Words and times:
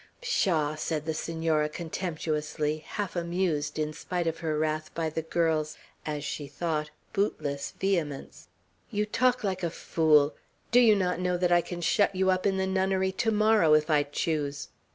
"Pshaw!" 0.19 0.73
said 0.73 1.05
the 1.05 1.13
Senora, 1.13 1.69
contemptuously, 1.69 2.79
half 2.79 3.15
amused, 3.15 3.77
in 3.77 3.93
spite 3.93 4.25
of 4.25 4.39
her 4.39 4.57
wrath, 4.57 4.91
by 4.95 5.11
the 5.11 5.21
girl's, 5.21 5.77
as 6.07 6.23
she 6.23 6.47
thought, 6.47 6.89
bootless 7.13 7.75
vehemence, 7.79 8.47
"you 8.89 9.05
talk 9.05 9.43
like 9.43 9.61
a 9.61 9.69
fool. 9.69 10.33
Do 10.71 10.79
you 10.79 10.95
not 10.95 11.19
know 11.19 11.37
that 11.37 11.51
I 11.51 11.61
can 11.61 11.81
shut 11.81 12.15
you 12.15 12.31
up 12.31 12.47
in 12.47 12.57
the 12.57 12.65
nunnery 12.65 13.11
to 13.11 13.29
morrow, 13.29 13.75
if 13.75 13.91
I 13.91 14.01
choose?" 14.01 14.69